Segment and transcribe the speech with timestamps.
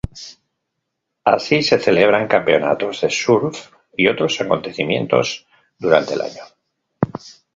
[1.33, 5.45] Así, se celebran campeonatos de surf y otros acontecimientos
[5.77, 6.43] durante el año.